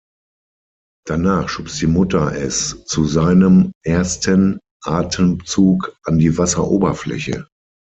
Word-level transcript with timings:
Danach 1.05 1.47
schubst 1.47 1.79
die 1.79 1.85
Mutter 1.85 2.33
es 2.35 2.83
zu 2.85 3.05
seinem 3.05 3.71
ersten 3.85 4.57
Atemzug 4.83 5.95
an 6.05 6.17
die 6.17 6.39
Wasseroberfläche. 6.39 7.45